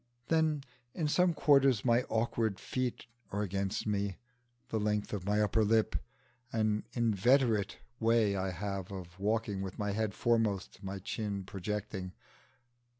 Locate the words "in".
0.95-1.07